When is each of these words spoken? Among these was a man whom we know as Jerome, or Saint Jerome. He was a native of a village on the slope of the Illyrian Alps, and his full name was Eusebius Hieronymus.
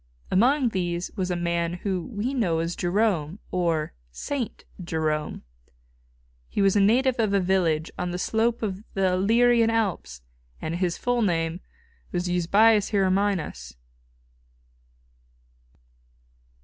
Among 0.31 0.69
these 0.69 1.11
was 1.15 1.29
a 1.29 1.35
man 1.35 1.73
whom 1.73 2.17
we 2.17 2.33
know 2.33 2.57
as 2.57 2.75
Jerome, 2.75 3.37
or 3.51 3.93
Saint 4.11 4.65
Jerome. 4.83 5.43
He 6.49 6.59
was 6.59 6.75
a 6.75 6.79
native 6.79 7.19
of 7.19 7.35
a 7.35 7.39
village 7.39 7.91
on 7.99 8.09
the 8.09 8.17
slope 8.17 8.63
of 8.63 8.83
the 8.95 9.13
Illyrian 9.13 9.69
Alps, 9.69 10.23
and 10.59 10.77
his 10.77 10.97
full 10.97 11.21
name 11.21 11.59
was 12.11 12.27
Eusebius 12.27 12.89
Hieronymus. 12.89 13.75